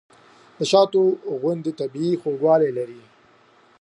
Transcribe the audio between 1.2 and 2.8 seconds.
خوند طبیعي خوږوالی